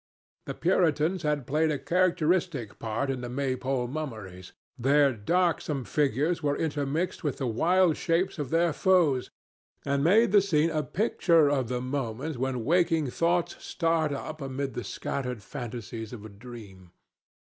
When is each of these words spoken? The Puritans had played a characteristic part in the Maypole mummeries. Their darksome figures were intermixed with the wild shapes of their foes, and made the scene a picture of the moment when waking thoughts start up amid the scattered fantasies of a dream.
The 0.47 0.55
Puritans 0.55 1.21
had 1.21 1.45
played 1.45 1.69
a 1.69 1.77
characteristic 1.77 2.79
part 2.79 3.11
in 3.11 3.21
the 3.21 3.29
Maypole 3.29 3.85
mummeries. 3.87 4.51
Their 4.75 5.13
darksome 5.13 5.83
figures 5.85 6.41
were 6.41 6.57
intermixed 6.57 7.23
with 7.23 7.37
the 7.37 7.45
wild 7.45 7.97
shapes 7.97 8.39
of 8.39 8.49
their 8.49 8.73
foes, 8.73 9.29
and 9.85 10.03
made 10.03 10.31
the 10.31 10.41
scene 10.41 10.71
a 10.71 10.81
picture 10.81 11.51
of 11.51 11.67
the 11.67 11.81
moment 11.81 12.37
when 12.37 12.65
waking 12.65 13.11
thoughts 13.11 13.63
start 13.63 14.11
up 14.11 14.41
amid 14.41 14.73
the 14.73 14.83
scattered 14.83 15.43
fantasies 15.43 16.11
of 16.13 16.25
a 16.25 16.29
dream. 16.29 16.89